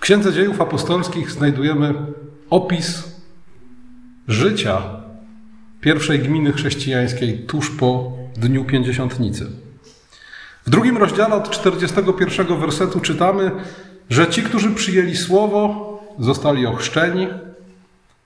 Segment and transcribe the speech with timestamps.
[0.00, 1.94] W Księdze Dziejów Apostolskich znajdujemy
[2.50, 3.04] opis
[4.28, 4.82] życia
[5.80, 9.46] pierwszej gminy chrześcijańskiej tuż po Dniu Pięćdziesiątnicy.
[10.66, 13.50] W drugim rozdziale od 41 wersetu czytamy,
[14.10, 17.28] że ci, którzy przyjęli słowo, zostali ochrzczeni,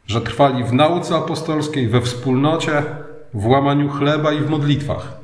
[0.07, 2.83] że trwali w nauce apostolskiej, we wspólnocie,
[3.35, 5.17] w łamaniu chleba i w modlitwach.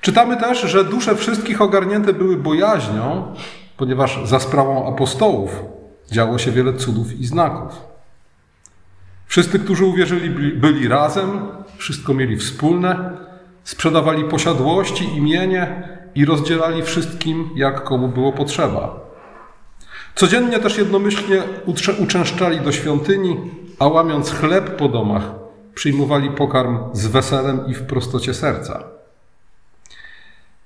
[0.00, 3.34] Czytamy też, że dusze wszystkich ogarnięte były bojaźnią,
[3.80, 5.62] ponieważ za sprawą apostołów
[6.10, 7.84] działo się wiele cudów i znaków.
[9.26, 13.10] Wszyscy, którzy uwierzyli, byli razem, wszystko mieli wspólne,
[13.64, 19.00] sprzedawali posiadłości, imienie i rozdzielali wszystkim, jak komu było potrzeba.
[20.14, 21.42] Codziennie też jednomyślnie
[21.98, 23.36] uczęszczali do świątyni,
[23.78, 25.22] a łamiąc chleb po domach,
[25.74, 28.84] przyjmowali pokarm z weselem i w prostocie serca.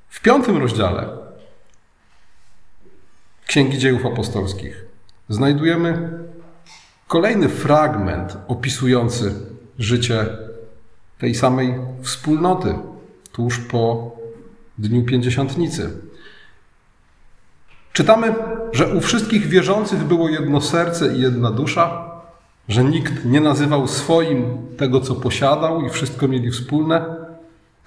[0.08, 1.23] W piątym rozdziale
[3.46, 4.84] Księgi Dziejów Apostolskich
[5.28, 6.10] znajdujemy
[7.08, 9.34] kolejny fragment opisujący
[9.78, 10.26] życie
[11.18, 12.74] tej samej wspólnoty
[13.32, 14.10] tuż po
[14.78, 15.90] Dniu Pięćdziesiątnicy.
[17.92, 18.34] Czytamy,
[18.72, 22.10] że u wszystkich wierzących było jedno serce i jedna dusza,
[22.68, 27.04] że nikt nie nazywał swoim tego, co posiadał i wszystko mieli wspólne,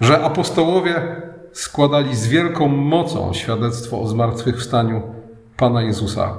[0.00, 5.17] że apostołowie składali z wielką mocą świadectwo o zmartwychwstaniu
[5.58, 6.36] Pana Jezusa.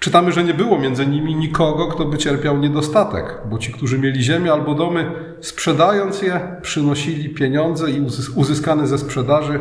[0.00, 4.22] Czytamy, że nie było między nimi nikogo, kto by cierpiał niedostatek, bo ci, którzy mieli
[4.22, 9.60] ziemię albo domy, sprzedając je, przynosili pieniądze i uzyskane ze sprzedaży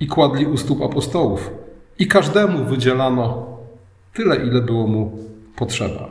[0.00, 1.50] i kładli u stóp apostołów.
[1.98, 3.46] I każdemu wydzielano
[4.14, 5.18] tyle, ile było mu
[5.56, 6.08] potrzeba.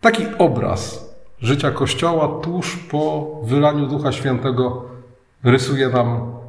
[0.00, 4.84] Taki obraz życia Kościoła tuż po wylaniu Ducha Świętego
[5.44, 6.39] rysuje nam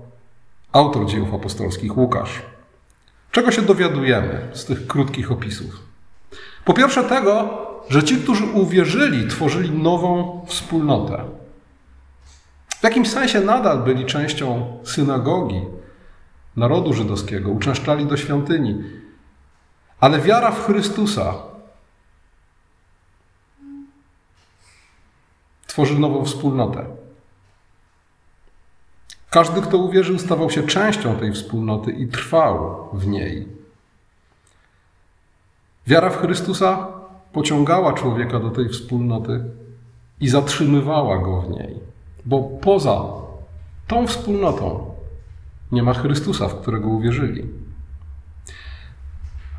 [0.71, 2.41] autor dziejów apostolskich, Łukasz.
[3.31, 5.79] Czego się dowiadujemy z tych krótkich opisów?
[6.65, 11.23] Po pierwsze tego, że ci, którzy uwierzyli, tworzyli nową wspólnotę.
[12.69, 15.61] W jakimś sensie nadal byli częścią synagogi
[16.55, 18.83] narodu żydowskiego, uczęszczali do świątyni.
[19.99, 21.33] Ale wiara w Chrystusa
[25.67, 26.85] tworzy nową wspólnotę.
[29.31, 33.47] Każdy, kto uwierzył, stawał się częścią tej wspólnoty i trwał w niej.
[35.87, 36.87] Wiara w Chrystusa
[37.33, 39.43] pociągała człowieka do tej wspólnoty
[40.19, 41.79] i zatrzymywała go w niej,
[42.25, 43.03] bo poza
[43.87, 44.93] tą wspólnotą
[45.71, 47.47] nie ma Chrystusa, w którego uwierzyli.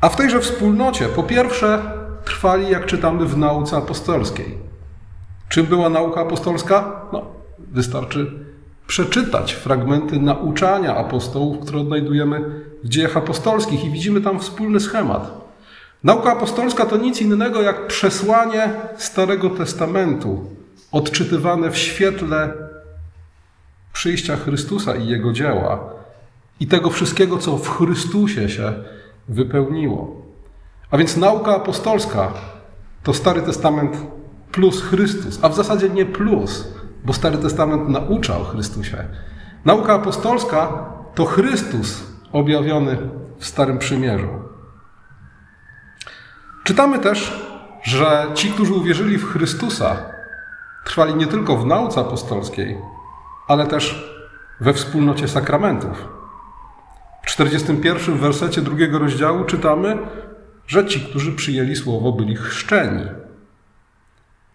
[0.01, 1.91] A w tejże wspólnocie, po pierwsze,
[2.25, 4.57] trwali, jak czytamy w nauce apostolskiej.
[5.49, 7.05] Czym była nauka apostolska?
[7.13, 7.25] No,
[7.59, 8.52] wystarczy
[8.87, 15.43] przeczytać fragmenty nauczania apostołów, które odnajdujemy w dziejach apostolskich i widzimy tam wspólny schemat.
[16.03, 20.49] Nauka apostolska to nic innego jak przesłanie Starego Testamentu,
[20.91, 22.53] odczytywane w świetle
[23.93, 25.89] przyjścia Chrystusa i Jego dzieła
[26.59, 28.73] i tego wszystkiego, co w Chrystusie się
[29.29, 30.21] wypełniło.
[30.91, 32.33] A więc nauka apostolska
[33.03, 33.97] to Stary Testament
[34.51, 36.67] plus Chrystus, a w zasadzie nie plus,
[37.05, 38.97] bo Stary Testament naucza o Chrystusie.
[39.65, 42.97] Nauka apostolska to Chrystus objawiony
[43.39, 44.29] w Starym Przymierzu.
[46.63, 47.45] Czytamy też,
[47.83, 49.95] że ci, którzy uwierzyli w Chrystusa,
[50.85, 52.77] trwali nie tylko w nauce apostolskiej,
[53.47, 54.13] ale też
[54.59, 56.07] we wspólnocie sakramentów.
[57.23, 59.97] W 41 wersecie drugiego rozdziału czytamy,
[60.67, 63.03] że ci, którzy przyjęli słowo, byli chrzczeni.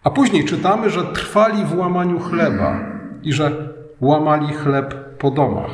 [0.03, 2.79] A później czytamy, że trwali w łamaniu chleba
[3.23, 5.71] i że łamali chleb po domach.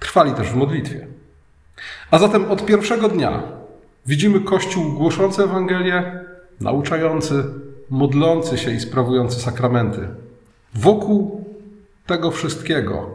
[0.00, 1.06] Trwali też w modlitwie.
[2.10, 3.42] A zatem od pierwszego dnia
[4.06, 6.24] widzimy Kościół głoszący Ewangelię,
[6.60, 7.44] nauczający,
[7.90, 10.08] modlący się i sprawujący sakramenty.
[10.74, 11.44] Wokół
[12.06, 13.10] tego wszystkiego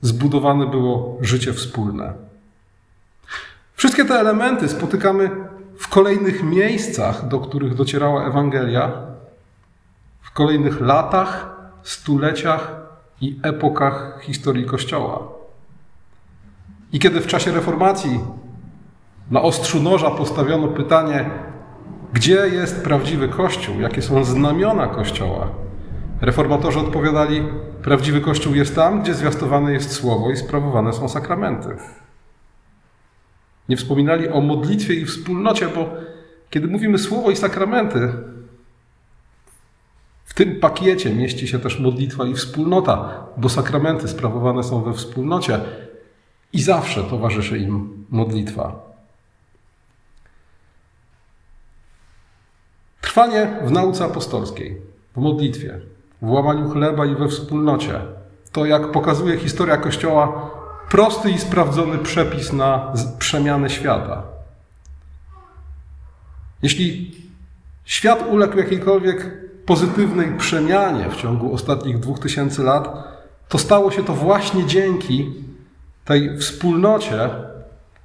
[0.00, 2.12] zbudowane było życie wspólne.
[3.74, 5.30] Wszystkie te elementy spotykamy
[5.78, 8.92] w kolejnych miejscach, do których docierała Ewangelia,
[10.20, 12.76] w kolejnych latach, stuleciach
[13.20, 15.28] i epokach historii Kościoła.
[16.92, 18.20] I kiedy w czasie reformacji
[19.30, 21.30] na ostrzu noża postawiono pytanie,
[22.12, 25.48] gdzie jest prawdziwy Kościół, jakie są znamiona Kościoła,
[26.20, 27.42] reformatorzy odpowiadali,
[27.82, 31.68] prawdziwy Kościół jest tam, gdzie zwiastowane jest Słowo i sprawowane są sakramenty.
[33.68, 35.90] Nie wspominali o modlitwie i wspólnocie, bo
[36.50, 38.12] kiedy mówimy słowo i sakramenty,
[40.24, 45.60] w tym pakiecie mieści się też modlitwa i wspólnota, bo sakramenty sprawowane są we wspólnocie.
[46.52, 48.88] i zawsze towarzyszy im modlitwa.
[53.00, 54.82] Trwanie w nauce apostolskiej,
[55.16, 55.80] w modlitwie,
[56.22, 58.00] w łamaniu chleba i we wspólnocie
[58.52, 60.50] to, jak pokazuje historia Kościoła,
[60.88, 64.22] prosty i sprawdzony przepis na przemianę świata.
[66.62, 67.14] Jeśli
[67.84, 72.88] świat uległ jakiejkolwiek pozytywnej przemianie w ciągu ostatnich dwóch tysięcy lat,
[73.48, 75.34] to stało się to właśnie dzięki
[76.04, 77.30] tej wspólnocie,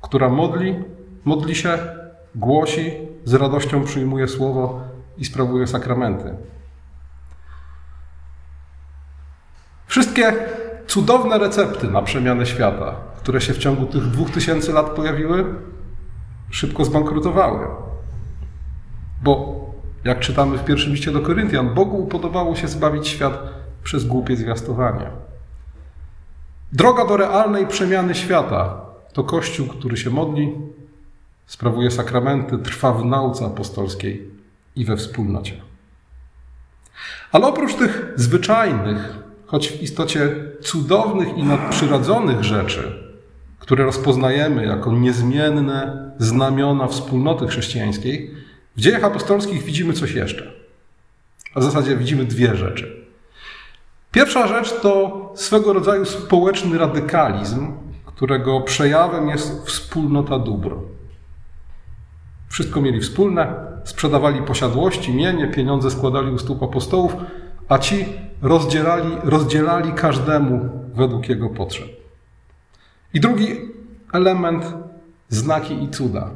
[0.02, 0.84] która modli,
[1.26, 1.78] modli się,
[2.36, 2.94] głosi,
[3.26, 4.82] z radością przyjmuje słowo
[5.18, 6.36] i sprawuje sakramenty.
[9.88, 10.34] Wszystkie
[10.94, 15.46] cudowne recepty na przemianę świata, które się w ciągu tych dwóch tysięcy lat pojawiły,
[16.50, 17.68] szybko zbankrutowały.
[19.24, 19.66] Bo,
[20.04, 23.44] jak czytamy w pierwszym liście do Koryntian, Bogu upodobało się zbawić świat
[23.84, 25.10] przez głupie zwiastowanie.
[26.72, 28.82] Droga do realnej przemiany świata
[29.14, 30.56] to Kościół, który się modli,
[31.46, 34.30] sprawuje sakramenty, trwa w nauce apostolskiej
[34.76, 35.62] i we wspólnocie.
[37.32, 39.23] Ale oprócz tych zwyczajnych,
[39.54, 43.14] choć w istocie cudownych i nadprzyrodzonych rzeczy,
[43.60, 48.32] które rozpoznajemy jako niezmienne znamiona wspólnoty chrześcijańskiej,
[48.76, 50.52] w dziejach apostolskich widzimy coś jeszcze.
[51.56, 53.06] A w zasadzie widzimy dwie rzeczy.
[54.12, 57.74] Pierwsza rzecz to swego rodzaju społeczny radykalizm,
[58.06, 60.76] którego przejawem jest wspólnota dóbr.
[62.48, 67.16] Wszystko mieli wspólne, sprzedawali posiadłości, mienie, pieniądze składali u stóp apostołów,
[67.70, 68.06] a ci
[68.44, 71.88] rozdzielali, rozdzielali każdemu według jego potrzeb.
[73.14, 73.60] I drugi
[74.14, 74.66] element
[75.30, 76.30] znaki i cuda.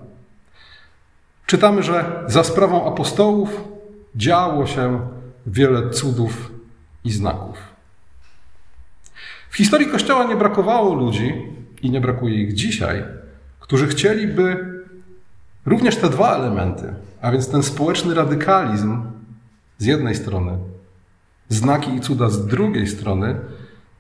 [1.46, 3.64] Czytamy, że za sprawą apostołów
[4.16, 5.00] działo się
[5.46, 6.52] wiele cudów
[7.04, 7.58] i znaków.
[9.50, 11.34] W historii Kościoła nie brakowało ludzi,
[11.82, 13.04] i nie brakuje ich dzisiaj,
[13.60, 14.74] którzy chcieliby
[15.66, 19.02] również te dwa elementy, a więc ten społeczny radykalizm
[19.78, 20.58] z jednej strony,
[21.50, 23.36] znaki i cuda z drugiej strony,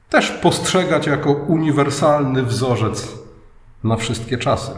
[0.09, 3.17] też postrzegać jako uniwersalny wzorzec
[3.83, 4.71] na wszystkie czasy.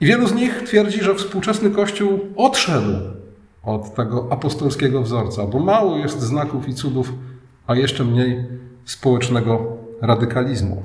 [0.00, 2.92] I wielu z nich twierdzi, że współczesny Kościół odszedł
[3.62, 7.12] od tego apostolskiego wzorca, bo mało jest znaków i cudów,
[7.66, 8.46] a jeszcze mniej
[8.84, 10.82] społecznego radykalizmu.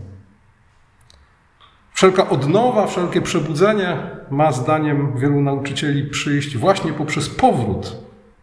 [1.94, 3.98] Wszelka odnowa, wszelkie przebudzenie
[4.32, 7.98] ma zdaniem wielu nauczycieli przyjść właśnie poprzez powrót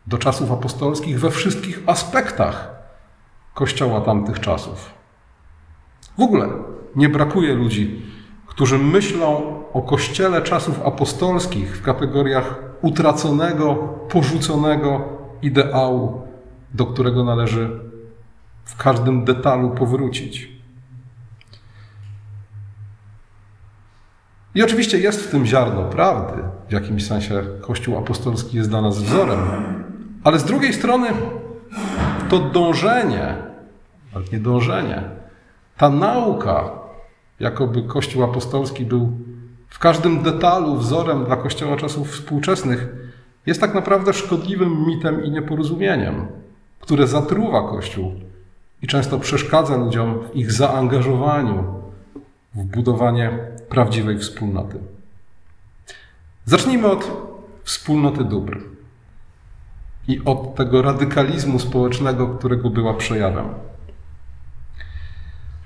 [0.06, 2.70] do czasów apostolskich we wszystkich aspektach
[3.54, 4.90] Kościoła tamtych czasów.
[6.18, 6.48] W ogóle
[6.96, 8.02] nie brakuje ludzi,
[8.46, 13.74] którzy myślą o Kościele czasów apostolskich w kategoriach utraconego,
[14.08, 15.08] porzuconego
[15.42, 16.22] ideału,
[16.74, 17.80] do którego należy
[18.64, 20.50] w każdym detalu powrócić.
[24.54, 28.98] I oczywiście jest w tym ziarno prawdy, w jakimś sensie Kościół apostolski jest dla nas
[28.98, 29.38] wzorem,
[30.24, 31.08] ale z drugiej strony
[32.28, 33.34] to dążenie,
[34.14, 35.02] ale nie dążenie,
[35.76, 36.70] ta nauka,
[37.40, 39.12] jakoby Kościół apostolski był
[39.68, 42.88] w każdym detalu wzorem dla Kościoła czasów współczesnych,
[43.46, 46.26] jest tak naprawdę szkodliwym mitem i nieporozumieniem,
[46.80, 48.12] które zatruwa Kościół
[48.82, 51.64] i często przeszkadza ludziom w ich zaangażowaniu
[52.54, 54.78] w budowanie prawdziwej wspólnoty.
[56.44, 57.10] Zacznijmy od
[57.64, 58.60] wspólnoty dóbr
[60.08, 63.48] i od tego radykalizmu społecznego, którego była przejawem.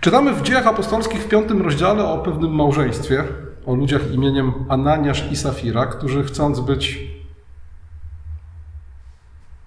[0.00, 3.24] Czytamy w dziejach apostolskich w piątym rozdziale o pewnym małżeństwie,
[3.66, 7.00] o ludziach imieniem Ananiasz i Safira, którzy chcąc być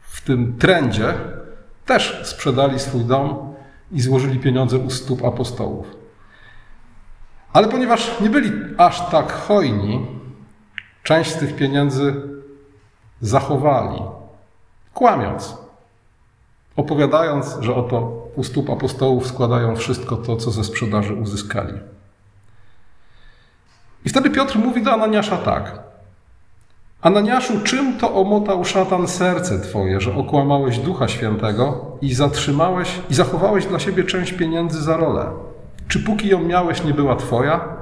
[0.02, 1.14] w tym trendzie,
[1.86, 3.54] też sprzedali swój dom
[3.92, 5.96] i złożyli pieniądze u stóp apostołów.
[7.54, 10.08] Ale ponieważ nie byli aż tak hojni,
[11.04, 12.14] część z tych pieniędzy
[13.22, 14.02] zachowali,
[14.98, 15.58] kłamiąc,
[16.76, 21.74] opowiadając, że oto u stóp apostołów składają wszystko to, co ze sprzedaży uzyskali.
[24.06, 25.80] I wtedy Piotr mówi do Ananiasza tak.
[27.02, 33.66] Ananiaszu, czym to omotał szatan serce Twoje, że okłamałeś Ducha Świętego i zatrzymałeś i zachowałeś
[33.66, 35.26] dla siebie część pieniędzy za rolę?
[35.88, 37.76] Czy póki ją miałeś, nie była Twoja?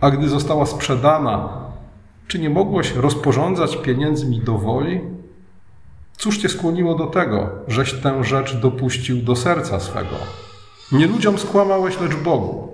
[0.00, 1.48] A gdy została sprzedana,
[2.28, 5.21] czy nie mogłeś rozporządzać pieniędzmi do woli?
[6.16, 10.16] Cóż cię skłoniło do tego, żeś tę rzecz dopuścił do serca swego?
[10.92, 12.68] Nie ludziom skłamałeś, lecz Bogu.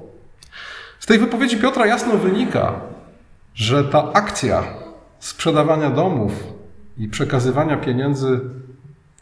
[0.99, 2.80] Z tej wypowiedzi Piotra jasno wynika,
[3.54, 4.64] że ta akcja
[5.18, 6.33] sprzedawania domów
[6.99, 8.40] i przekazywania pieniędzy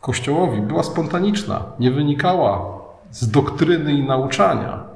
[0.00, 2.78] Kościołowi była spontaniczna, nie wynikała
[3.11, 4.87] z doktryny i nauczania,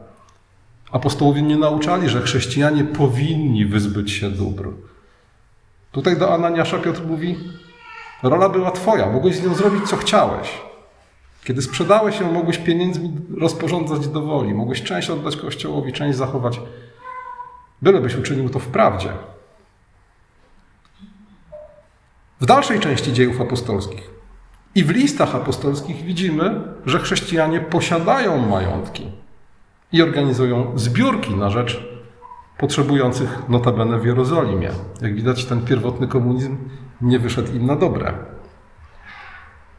[0.92, 4.68] Apostołowie nie nauczali, że chrześcijanie powinni wyzbyć się dóbr.
[5.92, 7.36] Tutaj do Ananiasza Piotr mówi:
[8.22, 10.60] Rola była Twoja, mogłeś z nią zrobić co chciałeś.
[11.44, 16.60] Kiedy sprzedałeś ją, mogłeś pieniędzmi rozporządzać do woli, mogłeś część oddać Kościołowi, część zachować.
[17.82, 19.12] Bylebyś uczynił to w prawdzie.
[22.40, 24.10] W dalszej części dziejów apostolskich
[24.74, 29.12] i w listach apostolskich widzimy, że chrześcijanie posiadają majątki
[29.92, 31.84] i organizują zbiórki na rzecz
[32.58, 34.70] potrzebujących notabene w Jerozolimie.
[35.00, 36.56] Jak widać, ten pierwotny komunizm
[37.02, 38.12] nie wyszedł im na dobre.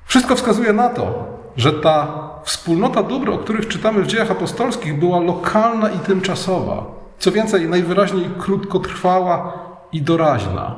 [0.06, 1.26] Wszystko wskazuje na to,
[1.58, 2.08] że ta
[2.44, 6.86] wspólnota dóbr, o których czytamy w dziejach apostolskich, była lokalna i tymczasowa.
[7.20, 9.54] Co więcej, najwyraźniej krótkotrwała
[9.92, 10.76] i doraźna.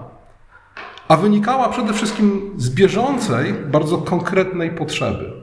[1.07, 5.33] A wynikała przede wszystkim z bieżącej, bardzo konkretnej potrzeby.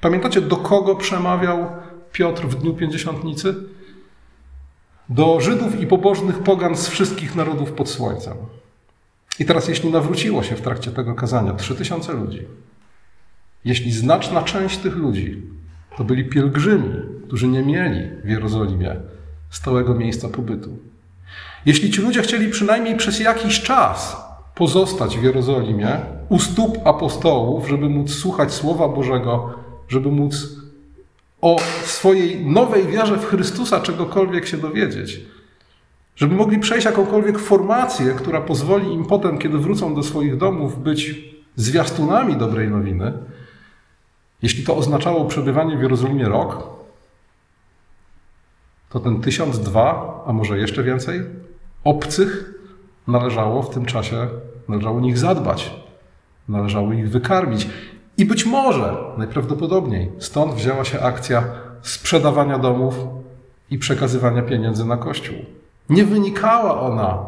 [0.00, 1.66] Pamiętacie, do kogo przemawiał
[2.12, 3.54] Piotr w dniu pięćdziesiątnicy?
[5.08, 8.34] Do Żydów i pobożnych pogan z wszystkich narodów pod słońcem.
[9.38, 12.42] I teraz, jeśli nawróciło się w trakcie tego kazania trzy tysiące ludzi,
[13.64, 15.42] jeśli znaczna część tych ludzi
[15.96, 16.94] to byli pielgrzymi,
[17.26, 18.96] którzy nie mieli w Jerozolimie
[19.50, 20.78] stałego miejsca pobytu,
[21.66, 24.16] jeśli ci ludzie chcieli przynajmniej przez jakiś czas
[24.54, 29.54] pozostać w Jerozolimie u stóp apostołów, żeby móc słuchać Słowa Bożego,
[29.88, 30.48] żeby móc
[31.40, 35.20] o swojej nowej wierze w Chrystusa czegokolwiek się dowiedzieć,
[36.16, 41.32] żeby mogli przejść jakąkolwiek formację, która pozwoli im potem, kiedy wrócą do swoich domów, być
[41.56, 43.12] zwiastunami dobrej nowiny,
[44.42, 46.72] jeśli to oznaczało przebywanie w Jerozolimie rok,
[48.90, 51.22] to ten tysiąc dwa, a może jeszcze więcej,
[51.84, 52.54] obcych
[53.08, 54.28] należało w tym czasie,
[54.68, 55.76] należało nich zadbać,
[56.48, 57.68] należało ich wykarmić.
[58.18, 61.44] I być może, najprawdopodobniej, stąd wzięła się akcja
[61.82, 62.94] sprzedawania domów
[63.70, 65.36] i przekazywania pieniędzy na kościół.
[65.90, 67.18] Nie wynikała ona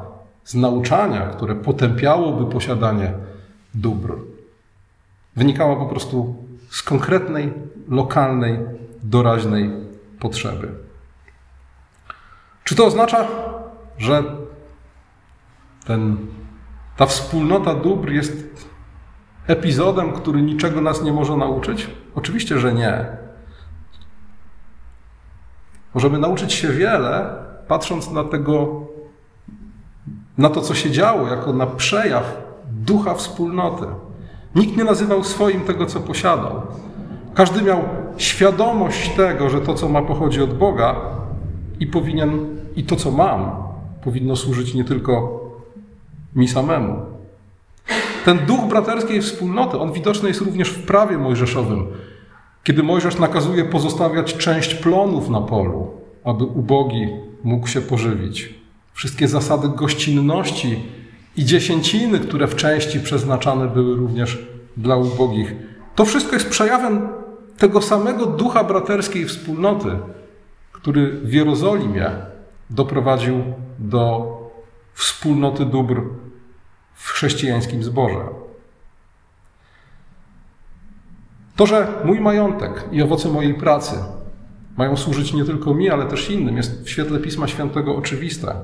[0.45, 3.13] z nauczania, które potępiałoby posiadanie
[3.75, 4.17] dóbr.
[5.37, 6.37] Wynikała po prostu
[6.71, 7.53] z konkretnej,
[7.89, 8.59] lokalnej,
[9.03, 9.71] doraźnej
[10.21, 10.69] potrzeby.
[12.65, 13.27] Czy to oznacza,
[13.99, 14.25] że
[15.87, 16.17] ten,
[16.97, 18.67] ta wspólnota dóbr jest
[19.47, 21.91] epizodem, który niczego nas nie może nauczyć?
[22.15, 23.07] Oczywiście, że nie.
[25.95, 28.83] Możemy nauczyć się wiele, patrząc na tego,
[30.39, 33.85] na to, co się działo, jako na przejaw ducha wspólnoty.
[34.55, 36.63] Nikt nie nazywał swoim tego, co posiadał.
[37.35, 37.81] Każdy miał
[38.17, 40.97] świadomość tego, że to, co ma, pochodzi od Boga
[41.81, 43.51] i powinien, i to, co mam,
[44.05, 45.41] powinno służyć nie tylko
[46.35, 46.97] mi samemu.
[48.25, 51.87] Ten duch braterskiej wspólnoty, on widoczny jest również w prawie mojżeszowym,
[52.65, 55.91] kiedy Mojżesz nakazuje pozostawiać część plonów na polu,
[56.25, 57.09] aby ubogi
[57.45, 58.55] mógł się pożywić.
[58.93, 60.83] Wszystkie zasady gościnności
[61.37, 64.39] i dziesięciny, które w części przeznaczane były również
[64.77, 65.55] dla ubogich.
[65.95, 67.09] To wszystko jest przejawem
[67.59, 69.99] tego samego ducha braterskiej wspólnoty,
[70.73, 72.11] który w Jerozolimie
[72.71, 73.43] doprowadził
[73.79, 74.33] do
[74.95, 76.03] wspólnoty dóbr
[76.95, 78.25] w chrześcijańskim zborze.
[81.57, 83.97] To, że mój majątek i owoce mojej pracy
[84.77, 88.55] mają służyć nie tylko mi, ale też innym, jest w świetle Pisma Świętego oczywiste.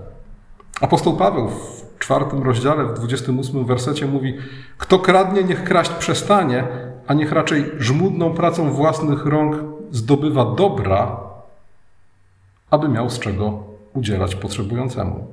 [0.81, 4.35] Apostoł Paweł w czwartym rozdziale, w 28 wersecie mówi:
[4.79, 6.65] Kto kradnie, niech kraść przestanie,
[7.07, 9.57] a niech raczej żmudną pracą własnych rąk
[9.91, 11.21] zdobywa dobra,
[12.71, 13.65] aby miał z czego
[13.95, 15.27] udzielać potrzebującemu.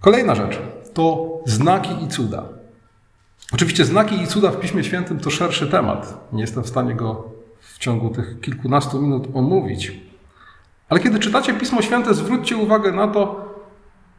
[0.00, 0.58] Kolejna rzecz
[0.94, 2.42] to znaki i cuda.
[3.52, 6.28] Oczywiście znaki i cuda w Piśmie Świętym to szerszy temat.
[6.32, 7.35] Nie jestem w stanie go
[7.76, 9.92] w ciągu tych kilkunastu minut omówić.
[10.88, 13.54] Ale kiedy czytacie Pismo Święte, zwróćcie uwagę na to,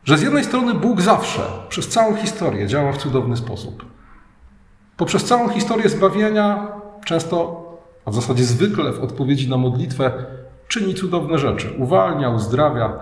[0.04, 3.86] że z jednej strony Bóg zawsze, przez całą historię, działa w cudowny sposób.
[4.98, 6.68] Poprzez całą historię zbawienia,
[7.06, 7.64] często,
[8.06, 10.26] a w zasadzie zwykle w odpowiedzi na modlitwę,
[10.68, 13.00] czyni cudowne rzeczy, uwalnia, uzdrawia.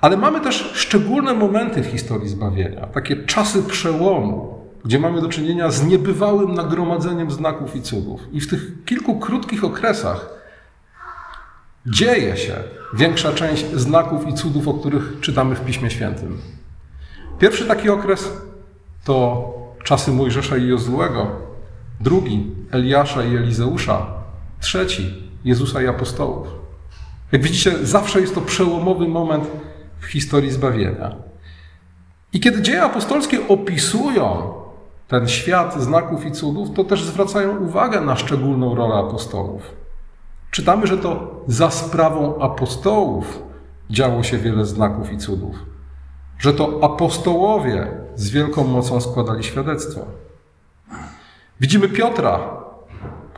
[0.00, 5.70] Ale mamy też szczególne momenty w historii zbawienia, takie czasy przełomu, gdzie mamy do czynienia
[5.70, 8.20] z niebywałym nagromadzeniem znaków i cudów.
[8.32, 10.28] I w tych kilku krótkich okresach
[11.86, 12.54] dzieje się
[12.94, 16.38] większa część znaków i cudów, o których czytamy w Piśmie Świętym.
[17.38, 18.32] Pierwszy taki okres
[19.04, 19.44] to
[19.84, 21.26] czasy Mojżesza i Jozułego,
[22.00, 24.06] drugi Eliasza i Elizeusza,
[24.60, 26.48] trzeci Jezusa i apostołów.
[27.32, 29.44] Jak widzicie, zawsze jest to przełomowy moment
[30.00, 31.16] w historii zbawienia.
[32.32, 34.52] I kiedy dzieje apostolskie opisują
[35.10, 39.62] ten świat znaków i cudów, to też zwracają uwagę na szczególną rolę apostołów.
[40.50, 43.42] czytamy, że to za sprawą apostołów
[43.90, 45.56] działo się wiele znaków i cudów,
[46.38, 50.06] że to apostołowie z wielką mocą składali świadectwo.
[51.60, 52.40] Widzimy Piotra,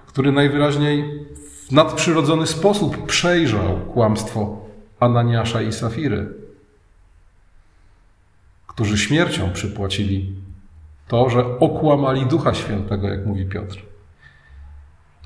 [0.06, 1.26] który najwyraźniej
[1.68, 4.56] w nadprzyrodzony sposób przejrzał kłamstwo
[5.00, 6.34] Ananiasza i Safiry,
[8.66, 10.34] którzy śmiercią przypłacili
[11.12, 13.82] to, że okłamali Ducha Świętego, jak mówi Piotr.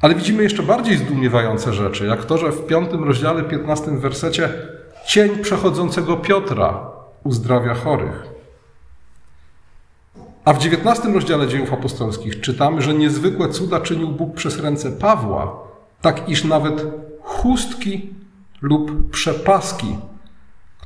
[0.03, 4.49] Ale widzimy jeszcze bardziej zdumiewające rzeczy, jak to, że w piątym rozdziale, 15 wersecie
[5.07, 6.91] cień przechodzącego Piotra
[7.25, 8.27] uzdrawia chorych.
[10.45, 15.59] A w XIX rozdziale dziejów apostolskich czytamy, że niezwykłe cuda czynił Bóg przez ręce Pawła,
[16.01, 16.87] tak iż nawet
[17.23, 18.11] chustki
[18.63, 19.99] lub przepaski,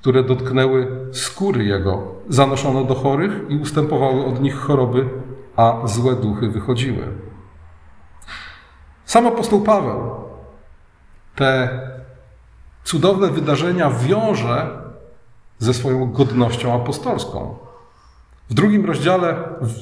[0.01, 5.09] które dotknęły skóry jego, zanoszono do chorych i ustępowały od nich choroby,
[5.57, 7.09] a złe duchy wychodziły.
[9.05, 10.01] Sam apostoł Paweł
[11.35, 11.81] te
[12.85, 14.81] cudowne wydarzenia wiąże
[15.59, 17.57] ze swoją godnością apostolską.
[18.51, 19.37] W drugim rozdziale,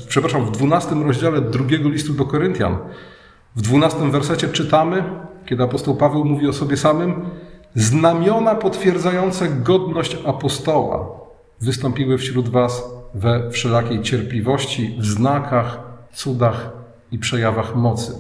[0.09, 2.79] przepraszam, w dwunastym rozdziale drugiego listu do Koryntian,
[3.57, 5.05] w dwunastym wersecie czytamy,
[5.47, 7.31] kiedy apostoł Paweł mówi o sobie samym,
[7.75, 11.19] znamiona potwierdzające godność apostoła
[11.61, 12.85] wystąpiły wśród was
[13.15, 15.79] we wszelakiej cierpliwości, w znakach,
[16.13, 16.71] cudach
[17.13, 18.13] i przejawach mocy.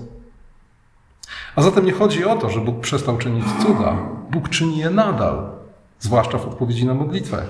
[1.56, 3.96] A zatem nie chodzi o to, że Bóg przestał czynić cuda.
[4.30, 5.50] Bóg czyni je nadal,
[6.00, 7.42] zwłaszcza w odpowiedzi na modlitwę.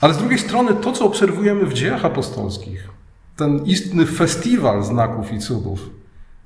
[0.00, 2.88] Ale z drugiej strony to, co obserwujemy w dziejach apostolskich,
[3.36, 5.90] ten istny festiwal znaków i cudów,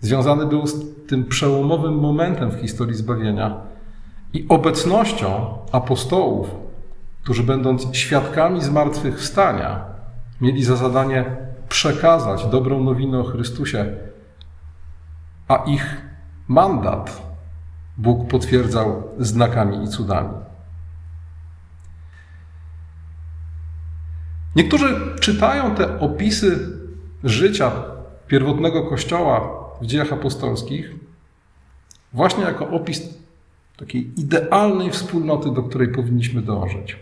[0.01, 0.75] związany był z
[1.07, 3.61] tym przełomowym momentem w historii zbawienia
[4.35, 6.51] i obecnością apostołów,
[7.23, 9.85] którzy będąc świadkami zmartwychwstania,
[10.41, 11.25] mieli za zadanie
[11.69, 13.97] przekazać dobrą nowinę o Chrystusie,
[15.49, 16.03] a ich
[16.49, 17.23] mandat
[17.97, 20.35] Bóg potwierdzał znakami i cudami.
[24.57, 26.79] Niektórzy czytają te opisy
[27.25, 27.73] życia
[28.27, 29.41] pierwotnego Kościoła
[29.81, 30.95] w dziejach apostolskich
[32.13, 33.24] właśnie jako opis
[33.77, 36.97] takiej idealnej wspólnoty, do której powinniśmy dążyć.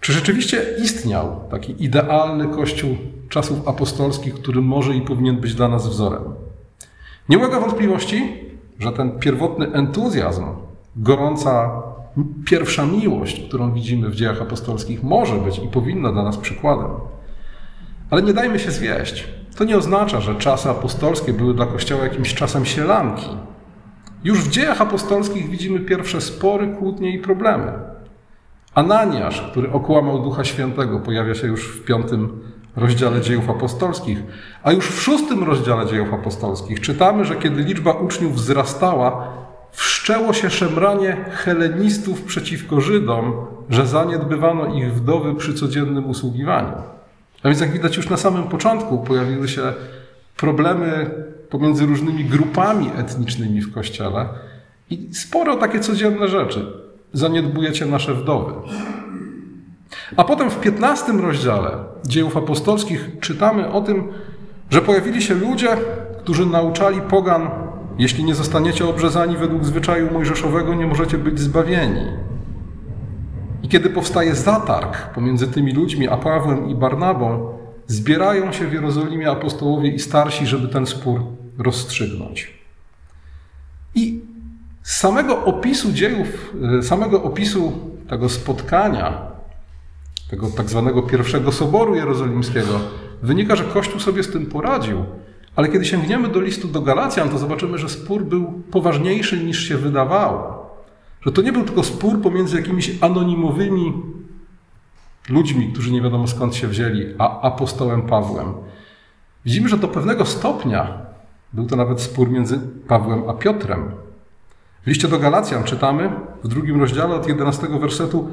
[0.00, 2.96] Czy rzeczywiście istniał taki idealny Kościół
[3.28, 6.22] czasów apostolskich, który może i powinien być dla nas wzorem?
[7.28, 8.32] Nie ulega wątpliwości,
[8.78, 10.44] że ten pierwotny entuzjazm,
[10.96, 11.82] gorąca
[12.46, 16.90] pierwsza miłość, którą widzimy w dziejach apostolskich, może być i powinna dla nas przykładem.
[18.10, 19.28] Ale nie dajmy się zwieść.
[19.56, 23.26] To nie oznacza, że czasy apostolskie były dla Kościoła jakimś czasem sielanki.
[24.24, 27.72] Już w dziejach apostolskich widzimy pierwsze spory, kłótnie i problemy.
[28.74, 32.40] Ananiasz, który okłamał Ducha Świętego, pojawia się już w piątym
[32.76, 34.18] rozdziale dziejów apostolskich.
[34.62, 39.28] A już w szóstym rozdziale dziejów apostolskich czytamy, że kiedy liczba uczniów wzrastała,
[39.72, 43.32] wszczęło się szemranie helenistów przeciwko Żydom,
[43.70, 46.72] że zaniedbywano ich wdowy przy codziennym usługiwaniu.
[47.42, 49.62] A więc jak widać już na samym początku pojawiły się
[50.36, 51.10] problemy
[51.50, 54.28] pomiędzy różnymi grupami etnicznymi w Kościele
[54.90, 56.72] i sporo takie codzienne rzeczy.
[57.12, 58.52] Zaniedbujecie nasze wdowy.
[60.16, 61.70] A potem w 15 rozdziale
[62.06, 64.08] dziejów apostolskich czytamy o tym,
[64.70, 65.68] że pojawili się ludzie,
[66.18, 67.50] którzy nauczali pogan,
[67.98, 72.06] jeśli nie zostaniecie obrzezani według zwyczaju mojżeszowego, nie możecie być zbawieni.
[73.62, 77.55] I kiedy powstaje zatarg pomiędzy tymi ludźmi, a Pawłem i Barnabą,
[77.86, 81.20] zbierają się w Jerozolimie apostołowie i starsi, żeby ten spór
[81.58, 82.54] rozstrzygnąć.
[83.94, 84.20] I
[84.82, 87.72] z samego opisu dziejów, samego opisu
[88.08, 89.36] tego spotkania
[90.30, 92.80] tego tak zwanego pierwszego soboru jerozolimskiego,
[93.22, 95.04] wynika, że Kościół sobie z tym poradził.
[95.56, 99.76] Ale kiedy sięgniemy do listu do Galacjan, to zobaczymy, że spór był poważniejszy niż się
[99.76, 100.66] wydawało.
[101.20, 103.92] Że to nie był tylko spór pomiędzy jakimiś anonimowymi
[105.28, 108.52] ludźmi, którzy nie wiadomo skąd się wzięli, a apostołem Pawłem.
[109.44, 110.98] Widzimy, że do pewnego stopnia
[111.52, 112.58] był to nawet spór między
[112.88, 113.90] Pawłem a Piotrem.
[114.82, 116.10] W liście do Galacjan czytamy
[116.44, 118.30] w drugim rozdziale od 11 wersetu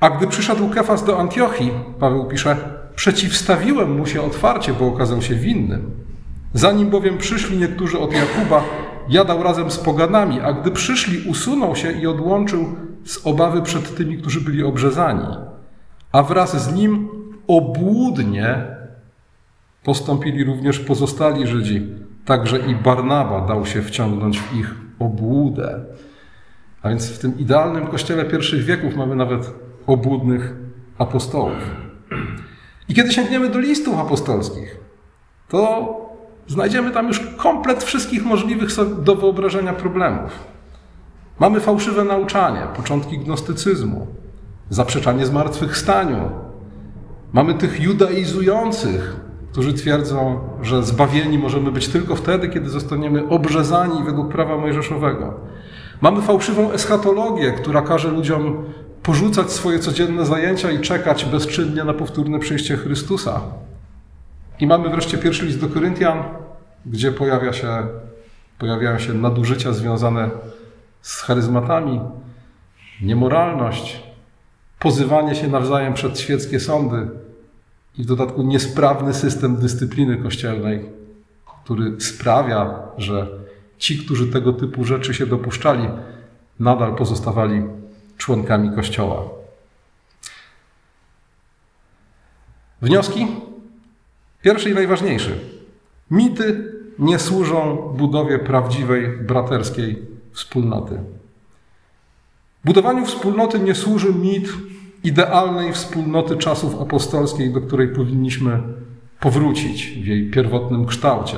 [0.00, 2.56] a gdy przyszedł Kefas do Antiochii, Paweł pisze,
[2.96, 5.90] przeciwstawiłem mu się otwarcie, bo okazał się winnym.
[6.54, 8.64] Zanim bowiem przyszli niektórzy od Jakuba,
[9.08, 14.18] jadał razem z poganami, a gdy przyszli, usunął się i odłączył z obawy przed tymi,
[14.18, 15.26] którzy byli obrzezani.
[16.12, 17.08] A wraz z nim
[17.46, 18.64] obłudnie
[19.84, 21.86] postąpili również pozostali Żydzi,
[22.24, 25.84] także i Barnaba dał się wciągnąć w ich obłudę.
[26.82, 29.52] A więc w tym idealnym kościele pierwszych wieków mamy nawet
[29.86, 30.54] obłudnych
[30.98, 31.70] apostołów.
[32.88, 34.76] I kiedy sięgniemy do listów apostolskich,
[35.48, 35.94] to
[36.46, 38.68] znajdziemy tam już komplet wszystkich możliwych
[39.02, 40.44] do wyobrażenia problemów.
[41.38, 44.06] Mamy fałszywe nauczanie, początki gnostycyzmu,
[44.70, 46.30] zaprzeczanie zmartwychwstaniu.
[47.32, 49.16] Mamy tych judaizujących,
[49.52, 55.34] którzy twierdzą, że zbawieni możemy być tylko wtedy, kiedy zostaniemy obrzezani według prawa mojżeszowego.
[56.00, 58.64] Mamy fałszywą eschatologię, która każe ludziom
[59.02, 63.40] porzucać swoje codzienne zajęcia i czekać bezczynnie na powtórne przyjście Chrystusa.
[64.60, 66.22] I mamy wreszcie pierwszy list do Koryntian,
[66.86, 67.68] gdzie pojawia się,
[68.58, 70.30] pojawiają się nadużycia związane
[71.02, 72.00] z charyzmatami,
[73.02, 74.07] niemoralność,
[74.78, 77.08] pozywanie się nawzajem przed świeckie sądy
[77.98, 80.88] i w dodatku niesprawny system dyscypliny kościelnej,
[81.64, 83.26] który sprawia, że
[83.78, 85.88] ci, którzy tego typu rzeczy się dopuszczali,
[86.60, 87.62] nadal pozostawali
[88.16, 89.22] członkami Kościoła.
[92.82, 93.26] Wnioski?
[94.42, 95.38] Pierwszy i najważniejszy.
[96.10, 100.98] Mity nie służą budowie prawdziwej braterskiej wspólnoty.
[102.68, 104.48] Budowaniu wspólnoty nie służy mit
[105.04, 108.62] idealnej wspólnoty czasów apostolskich, do której powinniśmy
[109.20, 111.36] powrócić w jej pierwotnym kształcie,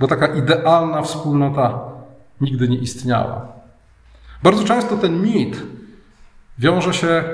[0.00, 1.80] bo taka idealna wspólnota
[2.40, 3.48] nigdy nie istniała.
[4.42, 5.62] Bardzo często ten mit
[6.58, 7.24] wiąże się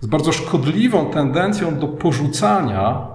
[0.00, 3.06] z bardzo szkodliwą tendencją do porzucania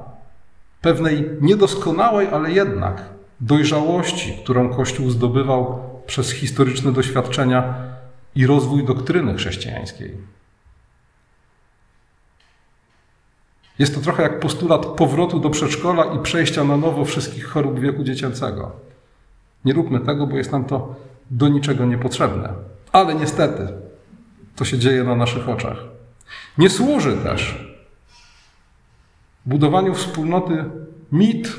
[0.81, 3.03] pewnej niedoskonałej, ale jednak
[3.41, 7.88] dojrzałości, którą Kościół zdobywał przez historyczne doświadczenia
[8.35, 10.17] i rozwój doktryny chrześcijańskiej.
[13.79, 18.03] Jest to trochę jak postulat powrotu do przedszkola i przejścia na nowo wszystkich chorób wieku
[18.03, 18.71] dziecięcego.
[19.65, 20.95] Nie róbmy tego, bo jest nam to
[21.31, 22.53] do niczego niepotrzebne.
[22.91, 23.67] Ale niestety
[24.55, 25.77] to się dzieje na naszych oczach.
[26.57, 27.69] Nie służy też
[29.45, 30.65] budowaniu wspólnoty
[31.11, 31.55] mit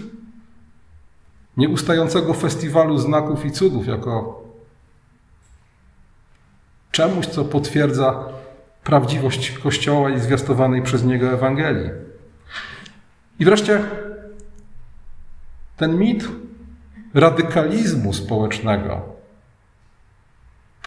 [1.56, 4.42] nieustającego festiwalu znaków i cudów jako
[7.00, 8.24] czemuś, co potwierdza
[8.84, 11.90] prawdziwość Kościoła i zwiastowanej przez niego Ewangelii.
[13.38, 13.82] I wreszcie
[15.76, 16.28] ten mit
[17.14, 19.02] radykalizmu społecznego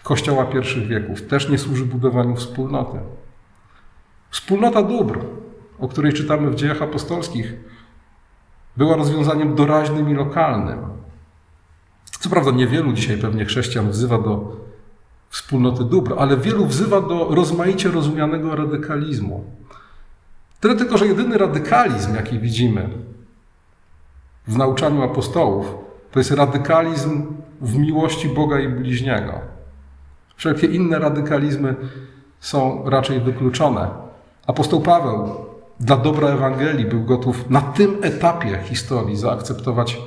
[0.02, 2.98] Kościoła pierwszych wieków też nie służy budowaniu wspólnoty.
[4.30, 5.18] Wspólnota dóbr,
[5.78, 7.54] o której czytamy w dziejach apostolskich,
[8.76, 10.78] była rozwiązaniem doraźnym i lokalnym.
[12.20, 14.63] Co prawda niewielu dzisiaj pewnie chrześcijan wzywa do
[15.34, 19.44] wspólnoty dóbr, ale wielu wzywa do rozmaicie rozumianego radykalizmu.
[20.60, 22.88] Tyle tylko, że jedyny radykalizm, jaki widzimy
[24.46, 25.74] w nauczaniu apostołów,
[26.10, 27.26] to jest radykalizm
[27.60, 29.32] w miłości Boga i bliźniego.
[30.36, 31.74] Wszelkie inne radykalizmy
[32.40, 33.88] są raczej wykluczone.
[34.46, 35.28] Apostoł Paweł
[35.80, 39.98] dla dobra Ewangelii był gotów na tym etapie historii zaakceptować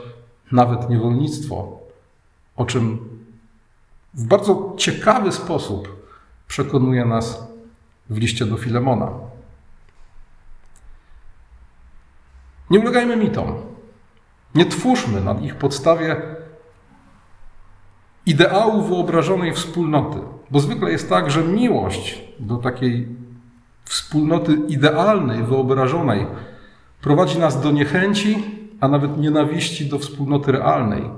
[0.52, 1.80] nawet niewolnictwo,
[2.56, 3.17] o czym
[4.18, 6.08] w bardzo ciekawy sposób
[6.48, 7.48] przekonuje nas
[8.10, 9.12] w liście do Filemona.
[12.70, 13.56] Nie ulegajmy mitom.
[14.56, 16.22] Nie twórzmy na ich podstawie
[18.26, 20.20] ideału wyobrażonej wspólnoty,
[20.52, 23.08] bo zwykle jest tak, że miłość do takiej
[23.86, 26.26] wspólnoty idealnej, wyobrażonej
[27.02, 28.44] prowadzi nas do niechęci,
[28.80, 31.10] a nawet nienawiści do wspólnoty realnej,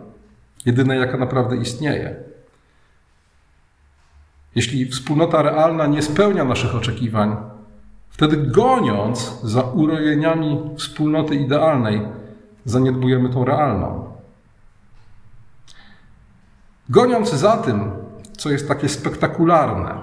[0.65, 2.28] jedynej, jaka naprawdę istnieje.
[4.59, 7.35] Jeśli wspólnota realna nie spełnia naszych oczekiwań,
[8.09, 12.01] wtedy goniąc za urojeniami wspólnoty idealnej,
[12.65, 14.13] zaniedbujemy tą realną.
[16.89, 17.91] Goniąc za tym,
[18.37, 20.01] co jest takie spektakularne,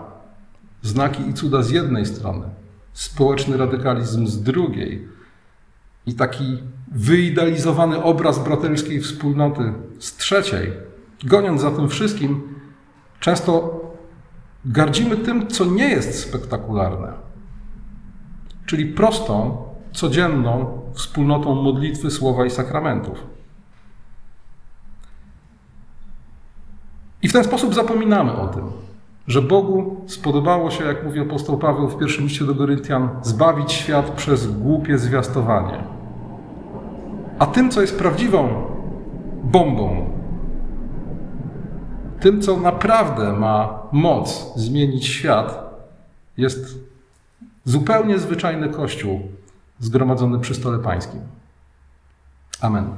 [0.83, 2.47] znaki i cuda z jednej strony,
[2.93, 5.09] społeczny radykalizm z drugiej
[6.07, 6.59] i taki
[6.93, 10.73] wyidealizowany obraz braterskiej wspólnoty z trzeciej,
[11.25, 12.55] goniąc za tym wszystkim,
[13.21, 13.86] często
[14.67, 17.13] gardzimy tym, co nie jest spektakularne,
[18.67, 19.57] czyli prostą,
[19.93, 23.27] codzienną wspólnotą modlitwy, słowa i sakramentów.
[27.23, 28.65] I w ten sposób zapominamy o tym,
[29.27, 34.11] że Bogu spodobało się, jak mówi apostoł Paweł w pierwszym liście do Koryntian, zbawić świat
[34.11, 35.85] przez głupie zwiastowanie.
[37.39, 38.49] A tym, co jest prawdziwą
[39.43, 40.11] bombą,
[42.27, 45.75] tym, co naprawdę ma moc zmienić świat,
[46.37, 46.79] jest
[47.65, 49.21] zupełnie zwyczajny Kościół
[49.79, 51.21] zgromadzony przy stole pańskim.
[52.61, 52.91] Amen.